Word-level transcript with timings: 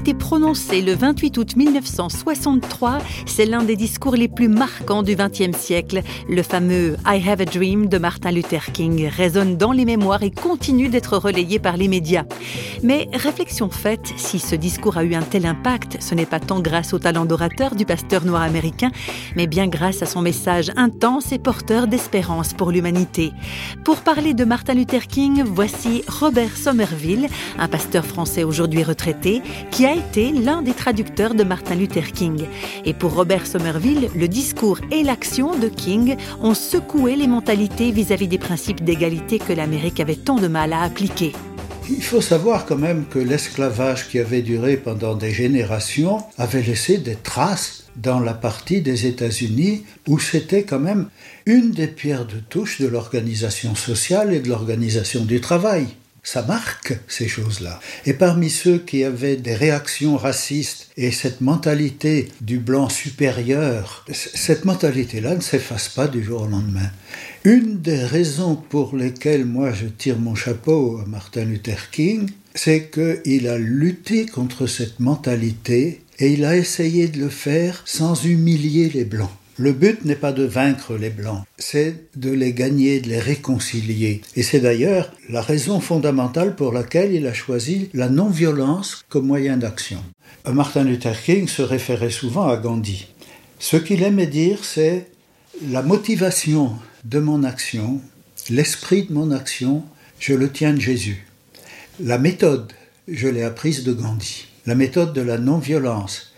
été 0.00 0.14
prononcé 0.14 0.80
le 0.80 0.94
28 0.94 1.36
août 1.36 1.56
1963. 1.56 3.00
C'est 3.26 3.44
l'un 3.44 3.62
des 3.62 3.76
discours 3.76 4.14
les 4.14 4.28
plus 4.28 4.48
marquants 4.48 5.02
du 5.02 5.14
XXe 5.14 5.54
siècle. 5.54 6.00
Le 6.26 6.42
fameux 6.42 6.96
I 7.06 7.22
Have 7.28 7.42
a 7.42 7.44
Dream 7.44 7.86
de 7.86 7.98
Martin 7.98 8.30
Luther 8.30 8.72
King 8.72 9.06
résonne 9.08 9.58
dans 9.58 9.72
les 9.72 9.84
mémoires 9.84 10.22
et 10.22 10.30
continue 10.30 10.88
d'être 10.88 11.18
relayé 11.18 11.58
par 11.58 11.76
les 11.76 11.86
médias. 11.86 12.24
Mais 12.82 13.10
réflexion 13.12 13.68
faite, 13.68 14.14
si 14.16 14.38
ce 14.38 14.54
discours 14.54 14.96
a 14.96 15.04
eu 15.04 15.14
un 15.14 15.20
tel 15.20 15.44
impact, 15.44 15.98
ce 16.00 16.14
n'est 16.14 16.24
pas 16.24 16.40
tant 16.40 16.60
grâce 16.60 16.94
au 16.94 16.98
talent 16.98 17.26
d'orateur 17.26 17.74
du 17.74 17.84
pasteur 17.84 18.24
noir 18.24 18.40
américain, 18.40 18.90
mais 19.36 19.46
bien 19.46 19.66
grâce 19.66 20.00
à 20.00 20.06
son 20.06 20.22
message 20.22 20.72
intense 20.76 21.30
et 21.30 21.38
porteur 21.38 21.88
d'espérance 21.88 22.54
pour 22.54 22.70
l'humanité. 22.70 23.32
Pour 23.84 23.96
parler 23.96 24.32
de 24.32 24.46
Martin 24.46 24.72
Luther 24.72 25.06
King, 25.06 25.42
voici 25.44 26.04
Robert 26.08 26.56
Somerville, 26.56 27.26
un 27.58 27.68
pasteur 27.68 28.06
français 28.06 28.44
aujourd'hui 28.44 28.82
retraité, 28.82 29.42
qui 29.70 29.84
a 29.84 29.89
été 29.94 30.32
l'un 30.32 30.62
des 30.62 30.72
traducteurs 30.72 31.34
de 31.34 31.44
Martin 31.44 31.74
Luther 31.74 32.12
King. 32.12 32.46
Et 32.84 32.94
pour 32.94 33.14
Robert 33.14 33.46
Somerville, 33.46 34.08
le 34.14 34.28
discours 34.28 34.78
et 34.90 35.02
l'action 35.02 35.58
de 35.58 35.68
King 35.68 36.16
ont 36.40 36.54
secoué 36.54 37.16
les 37.16 37.26
mentalités 37.26 37.90
vis-à-vis 37.90 38.28
des 38.28 38.38
principes 38.38 38.84
d'égalité 38.84 39.38
que 39.38 39.52
l'Amérique 39.52 40.00
avait 40.00 40.16
tant 40.16 40.36
de 40.36 40.48
mal 40.48 40.72
à 40.72 40.82
appliquer. 40.82 41.32
Il 41.88 42.02
faut 42.04 42.20
savoir 42.20 42.66
quand 42.66 42.76
même 42.76 43.06
que 43.06 43.18
l'esclavage 43.18 44.08
qui 44.08 44.20
avait 44.20 44.42
duré 44.42 44.76
pendant 44.76 45.16
des 45.16 45.32
générations 45.32 46.22
avait 46.38 46.62
laissé 46.62 46.98
des 46.98 47.16
traces 47.16 47.84
dans 47.96 48.20
la 48.20 48.34
partie 48.34 48.80
des 48.80 49.06
États-Unis 49.06 49.84
où 50.06 50.20
c'était 50.20 50.62
quand 50.62 50.78
même 50.78 51.08
une 51.46 51.72
des 51.72 51.88
pierres 51.88 52.26
de 52.26 52.38
touche 52.48 52.80
de 52.80 52.86
l'organisation 52.86 53.74
sociale 53.74 54.32
et 54.32 54.40
de 54.40 54.48
l'organisation 54.48 55.24
du 55.24 55.40
travail 55.40 55.88
ça 56.22 56.42
marque 56.42 56.98
ces 57.08 57.28
choses-là. 57.28 57.80
Et 58.06 58.12
parmi 58.12 58.50
ceux 58.50 58.78
qui 58.78 59.04
avaient 59.04 59.36
des 59.36 59.54
réactions 59.54 60.16
racistes 60.16 60.88
et 60.96 61.10
cette 61.10 61.40
mentalité 61.40 62.28
du 62.40 62.58
blanc 62.58 62.88
supérieur, 62.88 64.04
cette 64.12 64.64
mentalité-là 64.64 65.34
ne 65.36 65.40
s'efface 65.40 65.88
pas 65.88 66.08
du 66.08 66.22
jour 66.22 66.42
au 66.42 66.46
lendemain. 66.46 66.90
Une 67.44 67.80
des 67.80 68.04
raisons 68.04 68.54
pour 68.56 68.96
lesquelles 68.96 69.46
moi 69.46 69.72
je 69.72 69.86
tire 69.86 70.18
mon 70.18 70.34
chapeau 70.34 70.98
à 70.98 71.06
Martin 71.06 71.44
Luther 71.44 71.90
King, 71.90 72.28
c'est 72.54 72.90
qu'il 72.90 73.48
a 73.48 73.58
lutté 73.58 74.26
contre 74.26 74.66
cette 74.66 75.00
mentalité 75.00 76.02
et 76.18 76.32
il 76.32 76.44
a 76.44 76.56
essayé 76.56 77.08
de 77.08 77.18
le 77.18 77.28
faire 77.28 77.82
sans 77.86 78.24
humilier 78.24 78.90
les 78.90 79.04
blancs. 79.04 79.30
Le 79.60 79.72
but 79.72 80.06
n'est 80.06 80.14
pas 80.14 80.32
de 80.32 80.44
vaincre 80.44 80.96
les 80.96 81.10
Blancs, 81.10 81.44
c'est 81.58 81.94
de 82.16 82.30
les 82.30 82.54
gagner, 82.54 82.98
de 83.02 83.10
les 83.10 83.18
réconcilier. 83.18 84.22
Et 84.34 84.42
c'est 84.42 84.60
d'ailleurs 84.60 85.12
la 85.28 85.42
raison 85.42 85.80
fondamentale 85.80 86.56
pour 86.56 86.72
laquelle 86.72 87.12
il 87.12 87.26
a 87.26 87.34
choisi 87.34 87.90
la 87.92 88.08
non-violence 88.08 89.04
comme 89.10 89.26
moyen 89.26 89.58
d'action. 89.58 90.02
Martin 90.50 90.84
Luther 90.84 91.22
King 91.22 91.46
se 91.46 91.60
référait 91.60 92.08
souvent 92.08 92.48
à 92.48 92.56
Gandhi. 92.56 93.08
Ce 93.58 93.76
qu'il 93.76 94.02
aimait 94.02 94.26
dire, 94.26 94.64
c'est 94.64 95.08
la 95.68 95.82
motivation 95.82 96.72
de 97.04 97.18
mon 97.18 97.44
action, 97.44 98.00
l'esprit 98.48 99.02
de 99.02 99.12
mon 99.12 99.30
action, 99.30 99.84
je 100.18 100.32
le 100.32 100.50
tiens 100.50 100.72
de 100.72 100.80
Jésus. 100.80 101.26
La 102.02 102.16
méthode, 102.16 102.72
je 103.08 103.28
l'ai 103.28 103.42
apprise 103.42 103.84
de 103.84 103.92
Gandhi. 103.92 104.46
La 104.64 104.74
méthode 104.74 105.12
de 105.12 105.20
la 105.20 105.36
non-violence, 105.36 106.29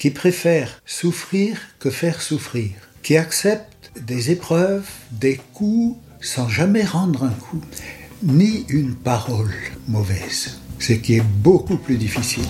qui 0.00 0.10
préfère 0.10 0.80
souffrir 0.86 1.58
que 1.78 1.90
faire 1.90 2.22
souffrir, 2.22 2.70
qui 3.02 3.18
accepte 3.18 3.92
des 4.00 4.30
épreuves, 4.30 4.88
des 5.12 5.38
coups, 5.52 5.98
sans 6.22 6.48
jamais 6.48 6.84
rendre 6.84 7.24
un 7.24 7.34
coup, 7.44 7.60
ni 8.22 8.64
une 8.70 8.94
parole 8.94 9.52
mauvaise, 9.88 10.58
ce 10.78 10.94
qui 10.94 11.16
est 11.16 11.24
beaucoup 11.42 11.76
plus 11.76 11.98
difficile. 11.98 12.48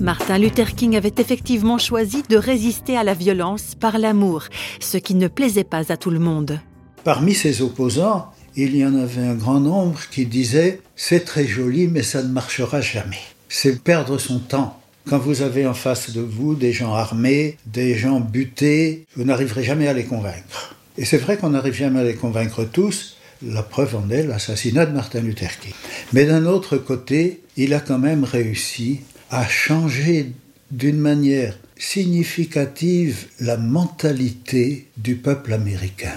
Martin 0.00 0.38
Luther 0.38 0.74
King 0.74 0.96
avait 0.96 1.14
effectivement 1.18 1.76
choisi 1.76 2.22
de 2.30 2.38
résister 2.38 2.96
à 2.96 3.04
la 3.04 3.12
violence 3.12 3.74
par 3.74 3.98
l'amour, 3.98 4.44
ce 4.80 4.96
qui 4.96 5.14
ne 5.14 5.28
plaisait 5.28 5.64
pas 5.64 5.92
à 5.92 5.98
tout 5.98 6.10
le 6.10 6.20
monde. 6.20 6.58
Parmi 7.04 7.34
ses 7.34 7.60
opposants, 7.60 8.32
il 8.56 8.76
y 8.76 8.84
en 8.84 8.94
avait 8.96 9.22
un 9.22 9.34
grand 9.34 9.60
nombre 9.60 10.00
qui 10.10 10.26
disaient 10.26 10.80
c'est 10.96 11.24
très 11.24 11.46
joli 11.46 11.88
mais 11.88 12.02
ça 12.02 12.22
ne 12.22 12.28
marchera 12.28 12.80
jamais. 12.80 13.20
C'est 13.48 13.82
perdre 13.82 14.18
son 14.18 14.38
temps. 14.38 14.80
Quand 15.08 15.18
vous 15.18 15.42
avez 15.42 15.66
en 15.66 15.74
face 15.74 16.12
de 16.12 16.20
vous 16.20 16.54
des 16.54 16.72
gens 16.72 16.94
armés, 16.94 17.58
des 17.66 17.94
gens 17.94 18.20
butés, 18.20 19.04
vous 19.16 19.24
n'arriverez 19.24 19.62
jamais 19.62 19.86
à 19.86 19.92
les 19.92 20.04
convaincre. 20.04 20.76
Et 20.96 21.04
c'est 21.04 21.18
vrai 21.18 21.36
qu'on 21.36 21.50
n'arrive 21.50 21.74
jamais 21.74 22.00
à 22.00 22.04
les 22.04 22.14
convaincre 22.14 22.64
tous. 22.64 23.16
La 23.42 23.62
preuve 23.62 23.96
en 23.96 24.08
est 24.08 24.22
l'assassinat 24.22 24.86
de 24.86 24.92
Martin 24.92 25.20
Luther 25.20 25.58
King. 25.60 25.72
Mais 26.12 26.24
d'un 26.24 26.46
autre 26.46 26.78
côté, 26.78 27.42
il 27.56 27.74
a 27.74 27.80
quand 27.80 27.98
même 27.98 28.24
réussi 28.24 29.00
à 29.30 29.46
changer 29.46 30.32
d'une 30.70 30.98
manière 30.98 31.58
significative 31.76 33.26
la 33.40 33.56
mentalité 33.56 34.86
du 34.96 35.16
peuple 35.16 35.52
américain. 35.52 36.14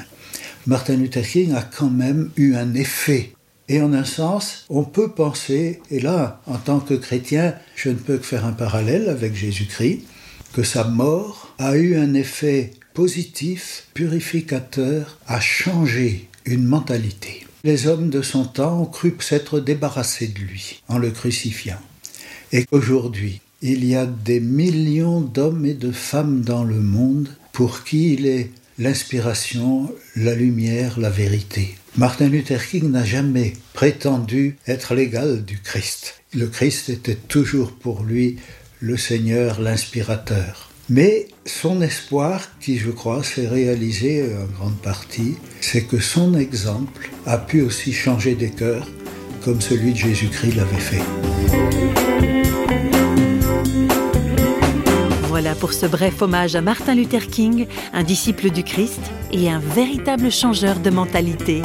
Martin 0.68 0.98
Luther 0.98 1.26
King 1.26 1.54
a 1.54 1.62
quand 1.62 1.90
même 1.90 2.30
eu 2.36 2.56
un 2.56 2.74
effet. 2.74 3.32
Et 3.70 3.82
en 3.82 3.94
un 3.94 4.04
sens, 4.04 4.66
on 4.70 4.84
peut 4.84 5.12
penser, 5.12 5.82
et 5.90 6.02
là, 6.02 6.42
en 6.46 6.58
tant 6.58 6.82
que 6.82 6.94
chrétien, 6.94 7.56
je 7.78 7.88
ne 7.90 7.96
peux 7.96 8.18
que 8.18 8.26
faire 8.26 8.46
un 8.46 8.52
parallèle 8.52 9.08
avec 9.08 9.34
Jésus-Christ, 9.34 10.02
que 10.52 10.64
sa 10.64 10.84
mort 10.84 11.54
a 11.58 11.78
eu 11.78 11.96
un 11.96 12.14
effet 12.14 12.72
positif, 12.94 13.88
purificateur, 13.94 15.18
a 15.28 15.40
changé 15.40 16.28
une 16.44 16.66
mentalité. 16.66 17.48
Les 17.64 17.88
hommes 17.88 18.10
de 18.10 18.22
son 18.22 18.44
temps 18.44 18.82
ont 18.82 18.86
cru 18.86 19.16
s'être 19.20 19.62
débarrassés 19.62 20.28
de 20.28 20.40
lui 20.40 20.82
en 20.90 20.98
le 20.98 21.12
crucifiant. 21.12 21.80
Et 22.52 22.66
qu'aujourd'hui, 22.66 23.40
il 23.62 23.86
y 23.86 23.96
a 23.96 24.06
des 24.06 24.42
millions 24.42 25.22
d'hommes 25.22 25.66
et 25.66 25.74
de 25.74 25.94
femmes 25.94 26.42
dans 26.42 26.66
le 26.66 26.82
monde 26.82 27.30
pour 27.54 27.86
qui 27.86 28.14
il 28.14 28.26
est 28.26 28.52
l'inspiration, 28.80 29.92
la 30.16 30.36
lumière, 30.36 31.00
la 31.00 31.10
vérité. 31.10 31.76
Martin 31.98 32.30
Luther 32.30 32.66
King 32.66 32.92
n'a 32.92 33.04
jamais 33.04 33.54
prétendu 33.74 34.58
être 34.68 34.94
l'égal 34.94 35.44
du 35.44 35.60
Christ. 35.60 36.22
Le 36.34 36.48
Christ 36.48 36.90
était 36.90 37.16
toujours 37.16 37.72
pour 37.72 38.04
lui 38.04 38.38
le 38.80 38.96
Seigneur, 38.98 39.60
l'inspirateur. 39.60 40.70
Mais 40.90 41.28
son 41.46 41.82
espoir, 41.82 42.50
qui 42.62 42.78
je 42.78 42.92
crois 42.92 43.24
s'est 43.24 43.48
réalisé 43.48 44.24
en 44.36 44.46
grande 44.46 44.78
partie, 44.78 45.36
c'est 45.60 45.82
que 45.82 46.00
son 46.00 46.38
exemple 46.38 47.10
a 47.26 47.38
pu 47.38 47.62
aussi 47.62 47.92
changer 47.92 48.36
des 48.36 48.52
cœurs 48.52 48.88
comme 49.44 49.60
celui 49.60 49.94
de 49.94 49.98
Jésus-Christ 49.98 50.56
l'avait 50.56 50.78
fait. 50.78 52.47
Voilà 55.40 55.54
pour 55.54 55.72
ce 55.72 55.86
bref 55.86 56.24
hommage 56.24 56.56
à 56.56 56.62
Martin 56.62 56.96
Luther 56.96 57.28
King, 57.28 57.68
un 57.94 58.02
disciple 58.02 58.50
du 58.50 58.64
Christ 58.64 59.02
et 59.32 59.52
un 59.52 59.60
véritable 59.60 60.32
changeur 60.32 60.80
de 60.80 60.90
mentalité. 60.90 61.62